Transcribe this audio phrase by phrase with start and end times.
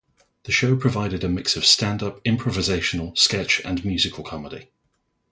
[0.45, 4.71] The show provided a mix of stand-up, improvisational, sketch and musical comedy.